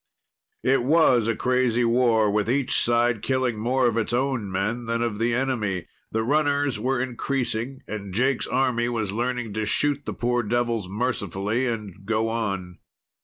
It 0.63 0.81
was 0.83 1.27
a 1.27 1.35
crazy 1.35 1.85
war, 1.85 2.31
with 2.31 2.49
each 2.49 2.81
side 2.83 3.21
killing 3.21 3.59
more 3.59 3.85
of 3.85 3.97
its 3.99 4.13
own 4.13 4.51
men 4.51 4.85
than 4.85 5.03
of 5.03 5.19
the 5.19 5.35
enemy. 5.35 5.85
The 6.11 6.23
runners 6.23 6.79
were 6.79 6.99
increasing, 6.99 7.83
and 7.87 8.11
Jake's 8.11 8.47
army 8.47 8.89
was 8.89 9.11
learning 9.11 9.53
to 9.53 9.65
shoot 9.67 10.05
the 10.07 10.15
poor 10.15 10.41
devils 10.41 10.89
mercifully 10.89 11.67
and 11.67 12.03
go 12.03 12.29
on. 12.29 12.79